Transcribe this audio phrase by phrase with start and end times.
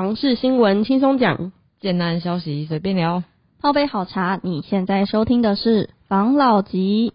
[0.00, 3.22] 房事新闻轻松讲，简单消息随便聊。
[3.60, 7.12] 泡杯好茶，你现在收听的是房老吉。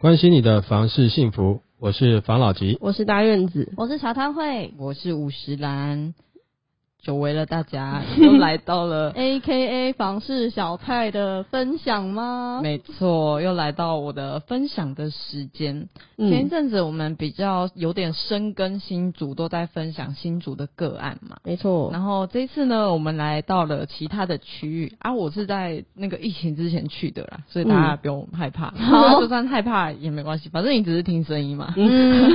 [0.00, 2.76] 关心你的房事幸福，我是房老吉。
[2.80, 6.12] 我是大院子，我是茶汤会我是五十岚，
[7.06, 12.58] 久违了大家， 又来到了，，A K A 房事小菜的分享吗？
[12.60, 15.88] 没错，又来到我的分享的时间。
[16.16, 21.36] 前一嗯，阵子我们比较有点深耕新竹，都在分享新竹的个案嘛。
[21.44, 28.72] 没错，然后这一次呢，我们来到了其他的区域啊，我是在那个疫情之前去的啦，所以大家不用害怕。
[28.72, 31.72] 好 就算害怕也没关系，反正你只是听声音嘛。
[31.76, 32.34] 嗯，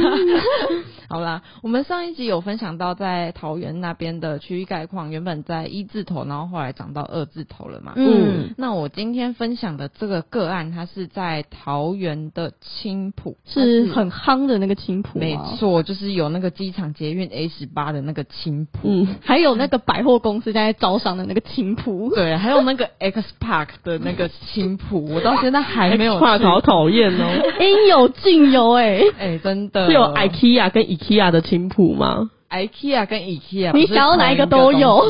[1.09, 7.93] 好啦，我们上一集有分享到在桃园那边的区域概况，原本在一字头，然后后来涨到二字头了嘛。
[7.95, 18.79] 嗯，那我今天分享的这个个案，它是在桃园的青浦，是很夯的那个青浦吗没，错，就是有那个机场捷运 A 十八的那个青浦。
[18.83, 26.43] 嗯，还有那个百货公司在招商的那个青浦，对，还有那个 X Park 的那个青浦， 我到现在还没有话去。
[26.43, 27.27] 好讨厌哦。
[27.59, 32.29] 应有尽有哎、哎、真的是有 IKEA 跟 IKEA 的青浦吗？
[32.51, 35.01] IKEA 跟 IKEA，你想要哪一个都有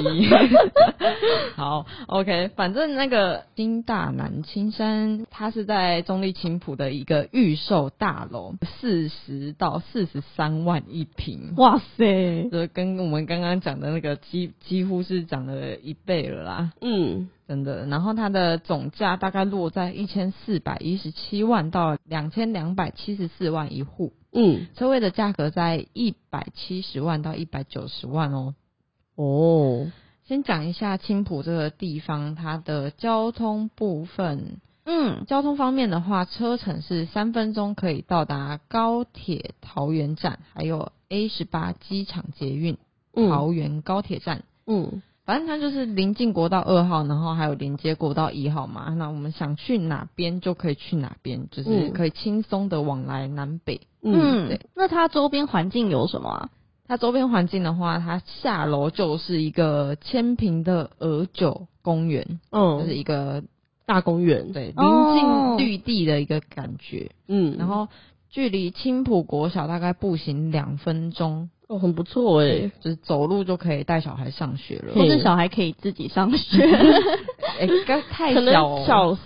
[1.56, 11.54] 好，OK，反正那个金大南青山，它是在中立青浦的一个预售大楼，四十到四十三万一平。
[11.58, 17.88] 哇塞，这跟我们刚刚讲的那个几几乎是涨了一倍了啦，嗯，真的。
[17.88, 28.56] 然后它的总价大概落在一千四百一十七万到两千两百七十四万一户，嗯，车位的价格在一百七十万到一百九十万哦。
[29.16, 29.92] 哦，
[30.26, 34.62] 先讲一下青浦这个地方，它的交通部分。
[34.84, 42.78] 嗯，交通方面的话，车程是三分钟可以到达高铁桃园站，还有 A 十八机场捷运
[43.14, 44.44] 嗯，桃园高铁站。
[44.66, 48.94] 嗯，反正它就是临近国道二号，然后还有连接国道一号嘛。
[48.96, 53.82] 那我们想去哪边就可以去哪边，就是嗯可以轻松的往来南北。
[54.04, 56.50] 嗯，那它周边环境有什么啊？
[56.88, 63.44] 它周边环境的话，它下楼就是一个千平的鹅酒公园，嗯，就是一个
[63.86, 67.12] 大公园，对哦临近绿地的一个感觉。
[67.28, 67.88] 嗯，然后
[68.30, 74.94] 距离青浦国小大概步行两分钟，哦，很不错哎，就是走路就可以带小孩上学了。
[74.94, 76.62] 或者小孩可以自己上学？
[77.60, 78.76] 哎，该太小哦。
[78.80, 79.18] 能小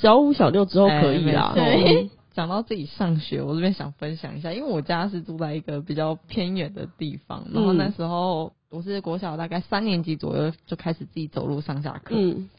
[0.00, 2.02] 小五小六之后可以啦，哎没错。
[2.02, 12.50] 嗯讲到自己上学，我这边想分享一下，因为我家是住在一个比较偏远的地方，然后嗯那时候我是国小大概三年级左右就开始自己走路上下课，嗯，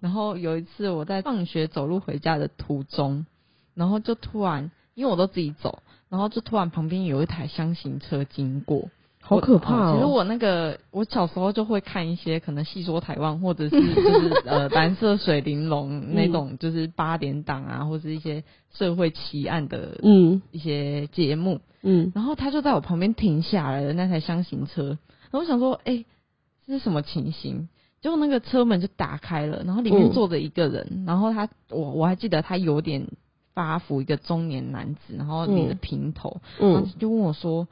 [0.00, 3.24] 然后有一次我在放学走路回家的途中，
[3.74, 8.90] 然后就突然因为我都自己走，然后就突然旁边有一台箱型车经过。
[9.34, 9.92] 好可怕哦。
[9.94, 21.60] 其实我那个，我小时候就会看一些可能戏说台湾，或者是 就是呃蓝色水玲珑那种，就是八点档啊，或是一些社会奇案的嗯一些节目。
[21.82, 24.98] 嗯然后他就在我旁边停下来了，那台箱型车。
[25.30, 26.04] 然后我想说，哎、
[26.66, 27.68] 这是什么情形？
[28.00, 33.06] 结果那个车门就打开了，然后里面嗯坐着一个人，然后他我我还记得他有点
[33.54, 37.68] 发福，一个中年男子，然后理着嗯平头，然后嗯就问我说：“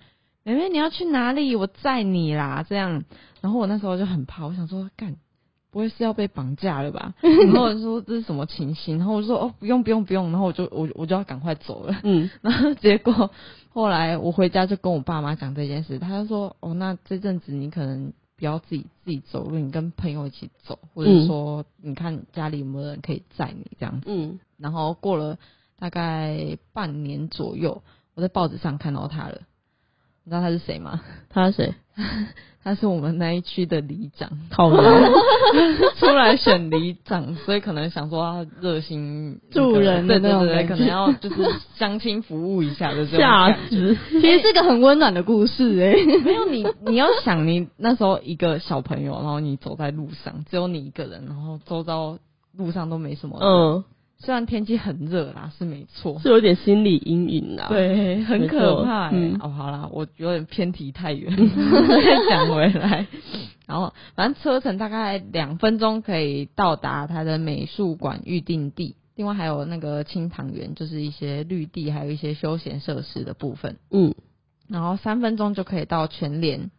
[0.54, 1.54] 妹妹，你要去哪里？
[1.56, 3.04] 我载你啦。”这样，
[3.40, 5.16] 然后我那时候就很怕，我想说，干，
[5.70, 7.14] 不会是要被绑架了吧？
[7.22, 8.98] 然后我就说这是什么情形？
[8.98, 11.96] 然后我就说哦，不用不用不用，然后我就我我就要赶快走了。
[12.02, 13.30] 嗯然后结果
[13.70, 24.06] 后来我回家就跟我爸妈讲这件事，他就说哦，那这阵子你可能不要自己自己走路，你跟朋友一起走，或者嗯说你看家里有没有人可以载你这样子。
[24.08, 25.38] 嗯然后过了
[25.78, 27.82] 大概半年左右，
[28.14, 29.42] 我在报纸上看到他了。
[30.24, 31.00] 你知道他是谁吗？
[31.30, 31.74] 他是谁？
[32.62, 34.82] 他是我们那一区的里长，靠腰
[35.96, 41.36] 出来选里长，所以可能想说他热心助人的那种对对对，可能要就是
[41.74, 43.96] 相亲服务一下的这种吓感觉。
[44.10, 52.18] 其实是个很温暖的故事哎、没有你，你要想你那时候一个小朋友，然后你走在路上，只有你一个人，然后周遭
[52.54, 53.48] 路上都没什么人。
[53.48, 53.84] 嗯，
[54.22, 59.10] 虽然天气很热啦，是没错，是有点心理阴影啦。，对，很可怕、欸。
[59.14, 63.06] 嗯哦，好啦，我有点偏题太远， 再讲回来。
[63.66, 73.78] 然后，反正车程大概两分钟可以到达它的美术馆预定地，另外还有那个清塘园，就是一些绿地，还有一些休闲设施的部分。
[73.90, 74.14] 嗯
[74.68, 76.70] 然后三分钟就可以到全联，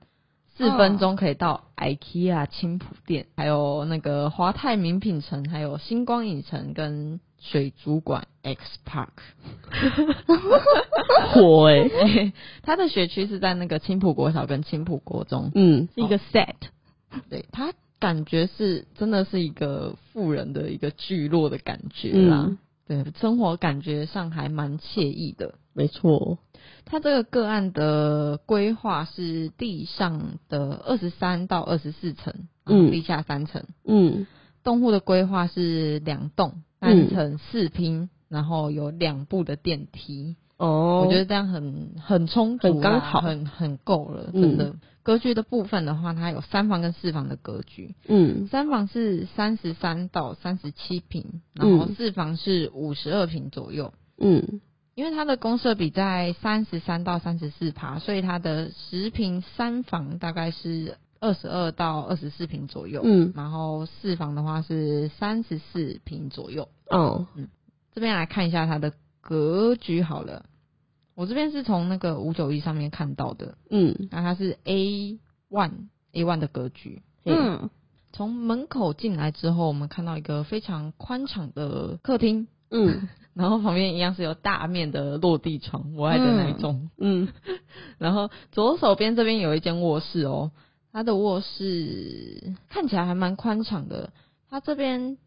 [0.56, 9.10] 四分钟可以到 IKEA 青浦店，还有那个华泰名品城，还有星光影城跟水族馆 X Park，
[11.34, 12.32] 火哎、
[12.64, 16.56] 它的学区是在那个青浦国小跟青浦国中，嗯，是一个 set，
[17.30, 22.46] 对，它感觉是真的是一个富人的一个聚落的感觉啦。
[22.48, 22.58] 嗯。
[22.88, 25.56] 对，生活感觉上还蛮惬意的。
[25.74, 26.38] 没错，
[26.84, 32.34] 它这个个案的规划是地上的二十三到二十四层，
[32.66, 33.64] 嗯嗯，地下三层。
[33.86, 34.28] 嗯。
[34.64, 40.36] 动物的规划是两栋，单层四拼，然后有两部的电梯。
[40.58, 43.22] 哦，我觉得这样很很充足啦，很刚好。
[43.22, 44.42] 很很够了，嗯。
[44.42, 44.76] 真的。
[45.04, 48.48] 格局的部分的话，它有三房跟四房的格局，嗯。
[48.48, 51.96] 三房是三十三到三十七平，然后嗯。
[51.96, 53.94] 四房是五十二平左右。
[54.18, 54.60] 嗯。
[54.94, 63.32] 因为它的公设比在三十三到三十四趴，所以它的十平三房大概是二十二到二十四平左右，嗯。
[63.36, 66.68] 然后四房的话是三十四平左右。
[66.90, 67.28] 哦。
[67.36, 67.48] 嗯
[67.94, 70.46] 这边来看一下它的格局好了，
[71.14, 74.08] 我这边是从那个五九一上面看到的，嗯。
[74.10, 75.20] 那它是 A
[75.50, 77.02] one A one 的格局。
[77.24, 77.36] 嗯。
[77.62, 77.70] 嗯
[78.14, 83.08] 从门口进来之后，我们看到一个非常宽敞的客厅，嗯。
[83.34, 86.90] 然后旁边一样是有大面的落地窗，我爱的那一种。
[86.98, 87.28] 嗯。
[88.00, 90.52] 然后左手边这边有一间卧室哦，
[90.92, 94.12] 它的卧室看起来还蛮宽敞的。
[94.50, 95.18] 它这边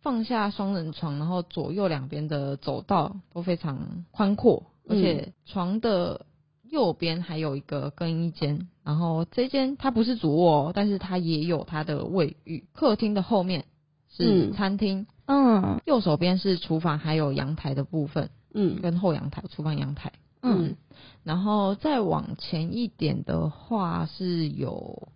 [0.00, 6.26] 放下双人床，然后左右两边的走道都非常宽阔，而嗯且床的
[6.62, 8.68] 右边还有一个更衣间。
[8.84, 12.64] 然后这间它不是主卧哦，但是它也有它的卫浴。
[12.72, 13.64] 客厅的后面
[14.08, 20.12] 是嗯餐厅，嗯右手边是厨房，还有阳台的部分嗯跟后阳台、厨房阳台。
[20.42, 20.76] 嗯。
[21.24, 25.08] 然后再往前一点的话，是有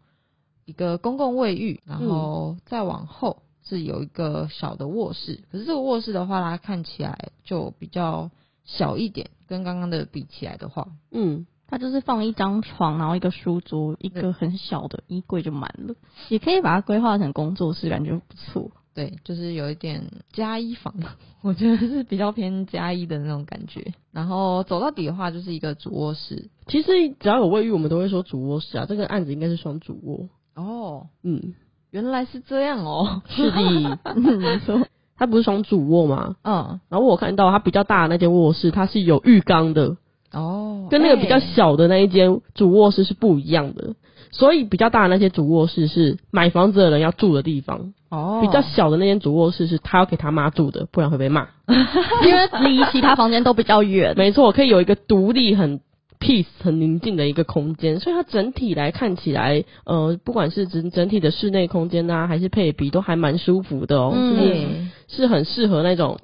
[0.65, 5.45] 一个公共卫浴，然后再往后是有一个小的卧室。
[5.51, 8.31] 可是这个卧室的话，它看起来就比较
[8.65, 11.47] 小一点，跟刚刚的比起来的话，嗯。
[11.69, 15.95] 它就是放一张床，然后一个书桌，一个很小的衣柜就满了，
[16.29, 18.73] 也可以把它规划成工作室，感觉不错。
[18.95, 20.03] 对，就是有一点
[20.33, 20.95] 加一房，
[21.41, 23.93] 我觉得是比较偏加一的那种感觉。
[24.11, 26.51] 然后走到底的话，就是一个主卧室。
[26.67, 28.85] 其实只要有卫浴，我们都会说主卧室啊。
[28.87, 30.29] 这个案子应该是双主卧。
[30.55, 31.55] 哦，嗯，
[31.91, 33.23] 原来是这样哦。
[33.29, 34.87] 是的，没错，
[35.17, 36.37] 它不是双主卧吗？
[36.43, 39.97] 嗯，然后我看到它比较大的那间卧室，它是有浴缸的，
[40.33, 43.95] 哦，跟那个比较哎小的那一间主卧室是不一样的。
[44.35, 51.49] 所以比较大的那些主卧室是买房子的人要住的地方，哦，比较小的那间主卧室是他要给他妈住的，不然会被骂。
[52.25, 54.15] 因为离其他房间都比较远。
[54.17, 55.81] 没错，可以有一个独立、很
[56.19, 66.19] peace、很宁静的一个空间，所以它整体来看起来，呃，不管是整整体的室内空间啊，还是配比，都还蛮舒服的哦，嗯就是，是很适合那种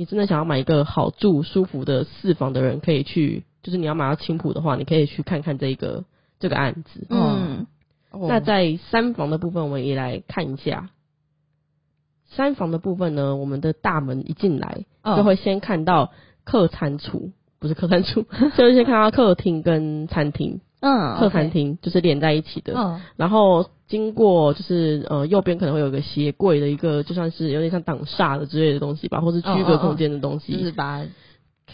[0.00, 6.04] 你真的想要买一个好住、舒服的四房的人可以去，就是你要买到青浦的话，你可以去看看这个
[6.38, 7.06] 这个案子。
[7.10, 7.66] 嗯
[8.10, 10.88] 哦那在三房的部分，我们也来看一下。
[12.30, 16.10] 三房的部分呢，我们的大门一进来，嗯就会先看到
[16.44, 18.22] 客餐厨，不是客餐厨，
[18.56, 22.72] 就是先看到客厅跟餐厅，嗯，客餐厅就是连在一起的。
[22.74, 30.56] 嗯然后经过就是呃右边可能会有一个鞋柜的一个，就算是有点像挡煞的之类的东西吧，或是区隔空间的东西。
[30.56, 31.04] 就是把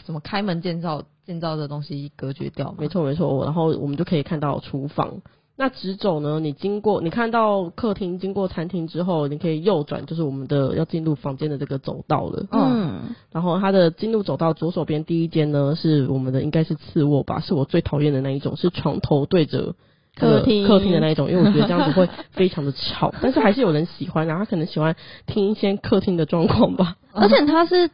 [0.04, 2.76] 什么开门建造建造的东西隔绝掉嘛。
[2.78, 5.20] 没错没错，然后我们就可以看到厨房。
[5.58, 6.38] 那直走呢？
[6.38, 12.46] 你经过，你看到客厅，经过餐厅之后，你可以右转，就是我们的要进入房间的这个走道了。
[12.52, 19.74] 嗯然后它的进入走道左手边第一间呢，是我们的应该是次卧吧，是我最讨厌的那一种，是床头对着那个
[20.16, 24.96] 客厅客厅的那一种，因为我觉得这样子会非常的吵， 但是还是有人喜欢然后，他可能喜欢
[25.26, 26.96] 听一些客厅的状况吧。
[27.12, 27.90] 而且它是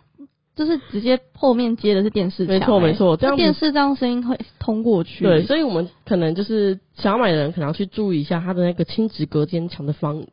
[0.54, 5.24] 就是直接后面接的是电视墙、没错欸没错这样电视这样声音会通过去。
[5.24, 10.24] 对，所以我们可能就是想要买的人，可能要去注意一下它的那个轻质隔间墙的防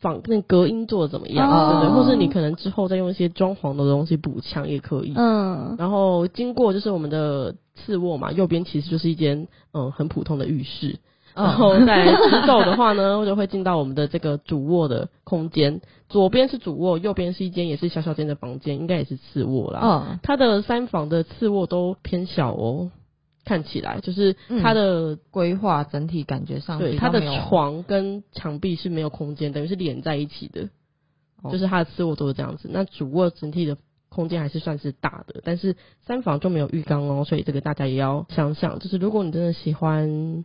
[0.00, 2.04] 防那隔音做的怎么样，哦对不对？
[2.04, 5.12] 或是你可能之后再用一些装潢的东西补墙也可以。
[5.16, 10.98] 嗯然后经过就是我们的次卧嘛，右边其实就是一间嗯很普通的浴室，嗯
[11.34, 19.80] 然后再直走的话呢，就会进到我们的这个主卧的空间，左边是主卧，右边是一间也是小小间的房间，应该也是次卧啦。
[19.82, 22.90] 嗯它的三房的次卧都偏小哦，
[23.44, 30.68] 看起来就是它的、规划整体感觉上对它的床跟墙壁是没有空间，等于是连在一起的，
[31.42, 32.68] 哦就是它的次卧都是这样子。
[32.72, 33.76] 那主卧整体的
[34.08, 35.74] 空间还是算是大的，但是
[36.06, 40.44] 三房就没有浴缸哦，所以这个大家也要想想，就是如果你真的喜欢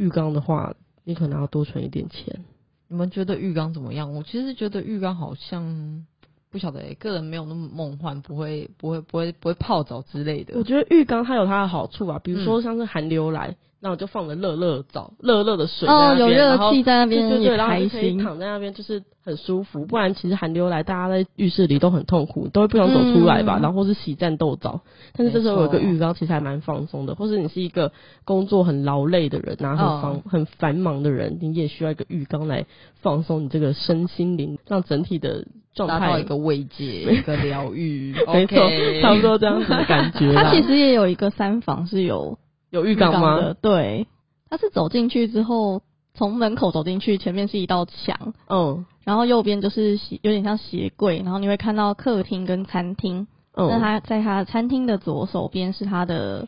[0.00, 2.44] 浴缸的话，你可能要多存一点钱。
[2.88, 4.12] 你们觉得浴缸怎么样？
[4.14, 6.06] 我其实觉得浴缸好像
[6.50, 10.64] 不晓得、欸，个人没有那么梦幻，不会不会不会不会泡澡之类的我。
[10.64, 18.18] 觉得浴缸它有它的好处啊，比如嗯说像是寒流来，那我就放了热热澡、热热的水在哦，有热气在那边对对然后就可以心。
[18.18, 19.86] 躺在那边，就是很舒服。
[19.86, 24.82] 不然其实寒流来，大家在浴室里都很痛苦，都会不想走出来吧，嗯然后或是洗战斗澡。
[25.16, 27.14] 但是这时候有一个浴缸，其实还蛮放松的。
[27.14, 27.90] 或是你是一个
[28.26, 32.66] 工作很劳累的人然后，很哦繁、很繁忙的人，你也需要一个浴缸来
[33.00, 38.14] 放松你这个身心灵，让整体的状态达到一个慰藉，一个疗愈。
[38.30, 38.58] 没错
[39.00, 40.32] 差不多这样子的感觉。
[40.36, 42.36] 它其实也有一个三房是有
[42.70, 43.36] 有浴浴缸吗？
[43.36, 44.06] 的，对，
[44.48, 45.82] 它是走进去之后，
[46.14, 48.86] 从门口走进去，前面是一道墙，嗯。
[49.04, 53.26] 然后右边就是鞋有点像鞋柜，然后你会看到客厅跟餐厅。
[53.54, 56.46] 那嗯，它在它餐厅的左手边是它的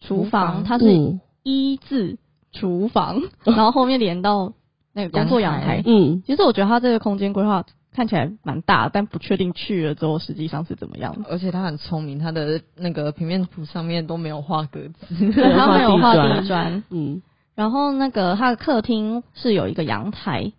[0.00, 1.20] 厨厨房，房它是嗯。
[1.42, 2.18] 一字
[2.52, 4.52] 厨房， 然后后面连到
[4.92, 5.76] 那个工作阳阳台。
[5.78, 5.82] 台。
[5.86, 7.64] 嗯，其实我觉得它这个空间规划
[7.96, 11.16] 看起来蛮大，但不确定去了之后实际上是怎么样。
[11.30, 15.32] 而且他很聪明，他的那个平面图上面都没有画格子。
[15.32, 17.22] 对，它没有画地砖地砖，嗯
[17.54, 20.52] 然后那个他的客厅是有一个阳台，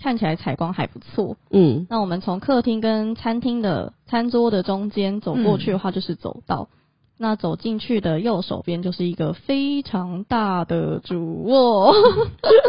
[0.00, 1.36] 看起来采光还不错。
[1.50, 6.68] 嗯那我们从客厅跟餐厅的餐桌的中间走过去的话，就是走道。
[7.18, 11.92] 那走进去的右手边就是一个非常大的主卧，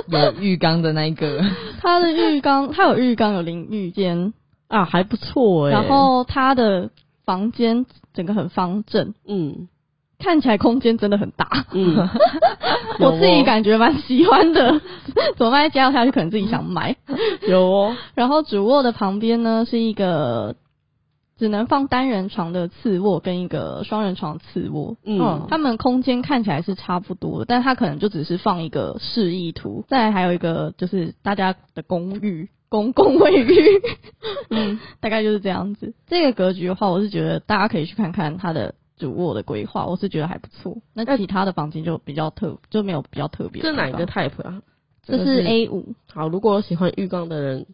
[0.08, 1.42] 有浴缸的那一个，
[1.82, 4.34] 它的浴缸，它有浴缸，有淋浴间，
[4.68, 5.72] 啊，还不错哎。
[5.72, 6.90] 然后它的
[7.26, 9.68] 房间整个很方正，嗯
[10.18, 11.96] 看起来空间真的很大，嗯，
[13.00, 14.82] 我自己感觉蛮喜欢的。
[15.38, 15.70] 怎么办？
[15.72, 16.98] 加下去可能自己想买。
[17.48, 20.56] 有哦， 然后主卧的旁边呢是一个
[21.40, 24.96] 只能放单人床的次卧跟一个双人床次卧。
[25.04, 29.84] 嗯他们空间看起来是差不多的，但它可能就只是放一个示意图。
[29.88, 32.50] 再来还有一个就是大家的公寓。
[32.72, 33.82] 公 共卫浴，
[34.52, 35.96] 嗯， 大概就是这样子。
[36.06, 40.78] 这个格局的话，我是觉得大家可以去看看它的主卧的规划，我是觉得还不错。
[40.94, 43.64] 那其他的房间就比较特，就没有比较特别。
[43.64, 44.62] 这哪一个 type 啊？
[45.04, 47.66] 这是 A 五，好，如果有喜欢浴缸的人，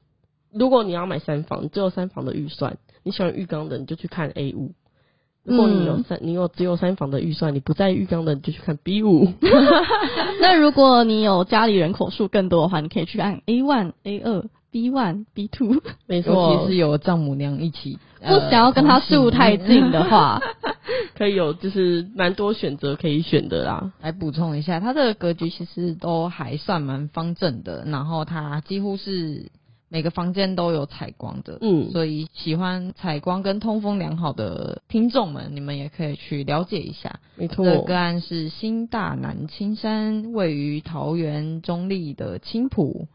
[0.53, 4.71] 如果你要买三房，只有三房的预算，你喜欢浴缸的，你就去看 A 五。
[5.43, 9.31] 如果你有嗯三，你有只有三房的预算，你不在浴缸的，你就去看 B 五。
[10.41, 15.75] 那如果你有家里人口数更多的话，你可以去按 A one、A 二、B one、B two。
[16.07, 20.41] 没错其，实有丈母娘一起， 不想要跟他住太近的话，
[21.15, 23.93] 可以有就是蛮多选择可以选的啦。
[24.01, 29.51] 来补充一下，它的格局其实都还算蛮方正的，然后它几乎是
[29.87, 37.19] 每个房间都有采光的，嗯，所以喜欢采光跟通风良好的听众们，你们也可以去了解一下。
[37.35, 43.07] 没错这，个个案是新大南青山，位于桃园中立的青浦。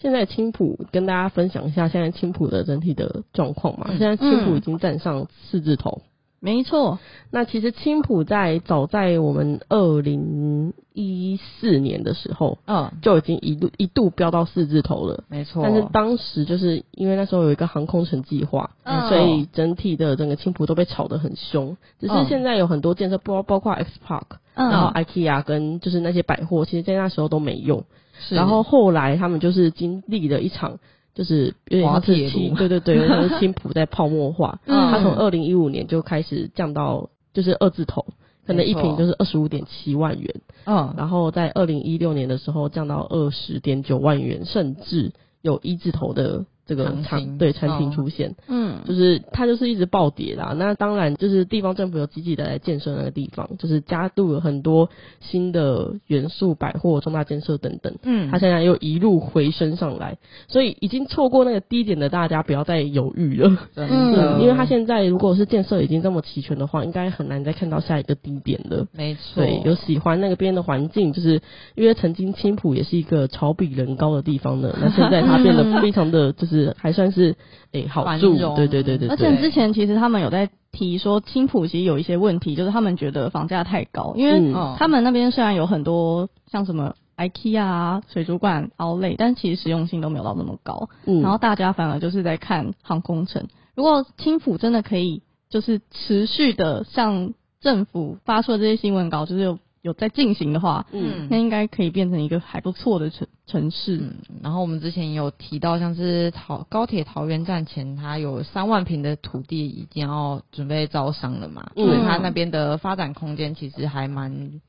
[0.00, 3.86] 现在青浦跟大家分享一下现在青浦的整体的状况嘛。
[3.90, 6.02] 嗯现在青浦已经站上四字头。
[6.40, 6.98] 没错，
[7.30, 15.24] 那其实青浦在早在我们二零一四年的时候嗯，就已经一度一度飙到四字头了。
[15.28, 15.62] 没错。
[15.64, 21.76] 但是当时就是因为那时候有一个航空城计划，嗯所以整体的整个青浦都被炒得很凶。
[21.98, 27.84] 只是嗯现在有很多建设，包包括 X Park，、嗯，然后 IKEA 跟就是那些百货，其实在那时候都没用。
[28.20, 30.78] 是然后后来他们就是经历了一场，
[31.18, 32.56] 就是有点像滑铁是青，卢。
[32.56, 34.60] 对对对，有点像是青浦在泡沫化。
[34.66, 34.92] 嗯。
[34.92, 38.06] 它从二零一五年就开始降到就是二字头，
[38.46, 40.32] 可能一瓶就是二十五点七万元，
[40.64, 48.36] 嗯，然后在二零一六年的时候降到二十点九万元，甚至有一字头的这个行产对产品哦出现。
[48.46, 50.54] 嗯，就是它就是一直暴跌啦。
[50.56, 57.96] 那当然就是地方政府有积极的来建设那个地方，就是加入了很多新的元素、百货、重大建设等等。
[58.04, 63.56] 嗯，它现在又一路回升上来，所以已经错过那个低点的大家不要再犹豫了。
[63.74, 68.86] 嗯因为它现在如果是建设已经这么齐全的话，应该很难再看到下一个低点了。
[68.92, 71.40] 没错，对，有喜欢那个边的环境，就是
[71.74, 77.34] 因为曾经青浦也是一个草比人高的地方呢，那现在它变得 非常的就是还算是
[77.72, 90.88] 诶、好住，对对对对而，且之前其实他们有在提说青浦其实有一些问题，就是他们觉得房价太高，因为他们那边虽然有很多像什么 IKEA 啊、水族馆、Outlet，但其实实用性都没有到那么高。
[91.06, 93.46] 嗯然后大家反而就是在看航空城。
[93.74, 103.96] 如果青浦真的可以，就是持续的向政府发出的这些新闻稿，就是有有在进行的话，嗯那应该可以变成一个还不错的城城市。
[103.96, 114.60] 嗯，然后我们之前也有提到，像是桃高铁桃园站前，它有三万平的土地已经要准备招商了嘛，嗯所以它那边的发展空间其实还蛮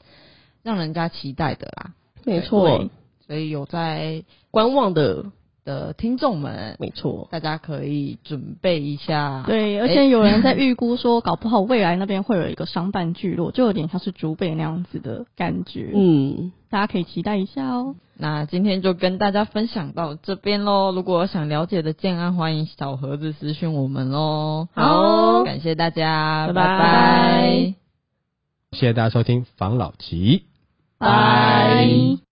[0.64, 1.94] 让人家期待的啦。
[2.24, 2.90] 没错，
[3.28, 5.26] 所以有在观望的
[5.70, 9.44] 的听众们，没错，大家可以准备一下。
[9.46, 15.92] 对，而且有人在预估说，搞不好未来那边会有一个商办聚落，就有点像是竹北那样子的感觉。
[15.94, 17.96] 嗯，大家可以期待一下哦。
[18.18, 20.92] 那今天就跟大家分享到这边喽。
[20.92, 24.68] 如果想了解的建安，欢迎小盒子私讯我们喽。
[24.74, 27.74] 好感谢大家，拜拜拜拜
[28.72, 30.46] 谢谢大家收听房老集。
[30.98, 32.29] 拜。